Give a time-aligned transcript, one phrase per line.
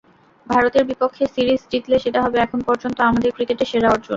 [0.47, 4.09] ভারতের বিপক্ষে সিরিজ জিতলে সেটা হবে এখন পর্যন্ত আমাদের ক্রিকেটের সেরা অর্জন।